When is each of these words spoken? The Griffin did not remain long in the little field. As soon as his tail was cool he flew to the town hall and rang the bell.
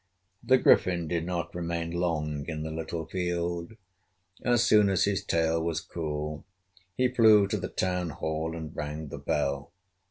The 0.43 0.57
Griffin 0.57 1.07
did 1.07 1.27
not 1.27 1.53
remain 1.53 1.91
long 1.91 2.45
in 2.47 2.63
the 2.63 2.71
little 2.71 3.05
field. 3.05 3.73
As 4.43 4.63
soon 4.63 4.89
as 4.89 5.03
his 5.05 5.23
tail 5.23 5.61
was 5.61 5.79
cool 5.79 6.43
he 6.97 7.07
flew 7.07 7.45
to 7.49 7.57
the 7.57 7.69
town 7.69 8.09
hall 8.09 8.55
and 8.57 8.75
rang 8.75 9.09
the 9.09 9.19
bell. 9.19 9.71